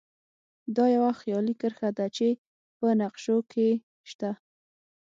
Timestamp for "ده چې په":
1.97-2.87